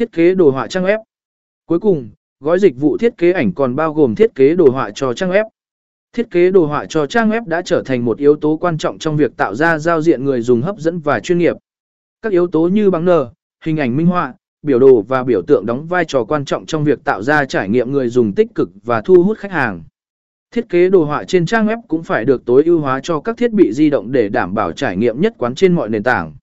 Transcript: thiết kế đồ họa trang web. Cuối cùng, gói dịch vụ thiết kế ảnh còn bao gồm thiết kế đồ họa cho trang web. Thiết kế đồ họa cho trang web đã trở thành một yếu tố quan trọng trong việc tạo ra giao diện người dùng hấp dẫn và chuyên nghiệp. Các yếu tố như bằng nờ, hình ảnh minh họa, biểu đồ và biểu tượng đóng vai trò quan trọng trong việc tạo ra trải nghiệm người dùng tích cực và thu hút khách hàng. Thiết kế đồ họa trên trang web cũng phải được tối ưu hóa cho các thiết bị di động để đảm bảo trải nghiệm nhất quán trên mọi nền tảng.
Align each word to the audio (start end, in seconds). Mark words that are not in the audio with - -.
thiết 0.00 0.12
kế 0.12 0.34
đồ 0.34 0.50
họa 0.50 0.66
trang 0.66 0.84
web. 0.84 0.98
Cuối 1.66 1.80
cùng, 1.80 2.10
gói 2.40 2.58
dịch 2.58 2.76
vụ 2.76 2.98
thiết 2.98 3.16
kế 3.18 3.32
ảnh 3.32 3.52
còn 3.52 3.76
bao 3.76 3.94
gồm 3.94 4.14
thiết 4.14 4.34
kế 4.34 4.54
đồ 4.54 4.70
họa 4.70 4.90
cho 4.94 5.14
trang 5.14 5.30
web. 5.30 5.44
Thiết 6.12 6.30
kế 6.30 6.50
đồ 6.50 6.66
họa 6.66 6.86
cho 6.88 7.06
trang 7.06 7.30
web 7.30 7.46
đã 7.46 7.62
trở 7.62 7.82
thành 7.82 8.04
một 8.04 8.18
yếu 8.18 8.36
tố 8.36 8.56
quan 8.56 8.78
trọng 8.78 8.98
trong 8.98 9.16
việc 9.16 9.36
tạo 9.36 9.54
ra 9.54 9.78
giao 9.78 10.02
diện 10.02 10.24
người 10.24 10.40
dùng 10.40 10.62
hấp 10.62 10.78
dẫn 10.78 10.98
và 10.98 11.20
chuyên 11.20 11.38
nghiệp. 11.38 11.56
Các 12.22 12.32
yếu 12.32 12.46
tố 12.46 12.68
như 12.68 12.90
bằng 12.90 13.04
nờ, 13.04 13.30
hình 13.64 13.76
ảnh 13.76 13.96
minh 13.96 14.06
họa, 14.06 14.34
biểu 14.62 14.78
đồ 14.78 15.02
và 15.08 15.24
biểu 15.24 15.42
tượng 15.42 15.66
đóng 15.66 15.86
vai 15.86 16.04
trò 16.04 16.24
quan 16.24 16.44
trọng 16.44 16.66
trong 16.66 16.84
việc 16.84 17.04
tạo 17.04 17.22
ra 17.22 17.44
trải 17.44 17.68
nghiệm 17.68 17.92
người 17.92 18.08
dùng 18.08 18.32
tích 18.34 18.54
cực 18.54 18.70
và 18.84 19.00
thu 19.00 19.22
hút 19.22 19.38
khách 19.38 19.52
hàng. 19.52 19.82
Thiết 20.50 20.68
kế 20.68 20.90
đồ 20.90 21.04
họa 21.04 21.24
trên 21.24 21.46
trang 21.46 21.66
web 21.66 21.82
cũng 21.88 22.02
phải 22.02 22.24
được 22.24 22.44
tối 22.44 22.62
ưu 22.64 22.80
hóa 22.80 23.00
cho 23.02 23.20
các 23.20 23.36
thiết 23.36 23.52
bị 23.52 23.72
di 23.72 23.90
động 23.90 24.12
để 24.12 24.28
đảm 24.28 24.54
bảo 24.54 24.72
trải 24.72 24.96
nghiệm 24.96 25.20
nhất 25.20 25.34
quán 25.38 25.54
trên 25.54 25.74
mọi 25.74 25.88
nền 25.88 26.02
tảng. 26.02 26.34